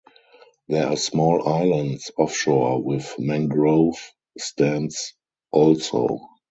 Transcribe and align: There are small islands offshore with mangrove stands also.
There 0.67 0.87
are 0.87 0.95
small 0.97 1.47
islands 1.47 2.09
offshore 2.17 2.81
with 2.81 3.13
mangrove 3.19 3.97
stands 4.35 5.13
also. 5.51 6.21